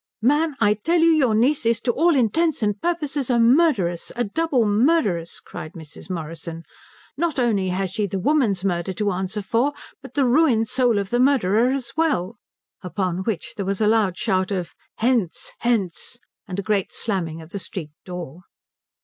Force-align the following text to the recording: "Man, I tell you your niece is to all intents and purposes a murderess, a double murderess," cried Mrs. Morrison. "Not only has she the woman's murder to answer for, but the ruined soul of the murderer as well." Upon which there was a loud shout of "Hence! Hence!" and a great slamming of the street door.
"Man, 0.23 0.55
I 0.59 0.73
tell 0.73 0.97
you 0.97 1.11
your 1.11 1.35
niece 1.35 1.63
is 1.63 1.79
to 1.81 1.91
all 1.91 2.15
intents 2.15 2.63
and 2.63 2.81
purposes 2.81 3.29
a 3.29 3.39
murderess, 3.39 4.11
a 4.15 4.23
double 4.23 4.65
murderess," 4.65 5.39
cried 5.39 5.73
Mrs. 5.73 6.09
Morrison. 6.09 6.63
"Not 7.17 7.37
only 7.37 7.69
has 7.69 7.91
she 7.91 8.07
the 8.07 8.17
woman's 8.17 8.65
murder 8.65 8.93
to 8.93 9.11
answer 9.11 9.43
for, 9.43 9.73
but 10.01 10.15
the 10.15 10.25
ruined 10.25 10.67
soul 10.69 10.97
of 10.97 11.11
the 11.11 11.19
murderer 11.19 11.69
as 11.69 11.91
well." 11.95 12.37
Upon 12.81 13.19
which 13.25 13.53
there 13.57 13.65
was 13.67 13.79
a 13.79 13.85
loud 13.85 14.17
shout 14.17 14.49
of 14.49 14.73
"Hence! 14.97 15.51
Hence!" 15.59 16.17
and 16.47 16.57
a 16.57 16.63
great 16.63 16.91
slamming 16.91 17.39
of 17.39 17.51
the 17.51 17.59
street 17.59 17.91
door. 18.03 18.39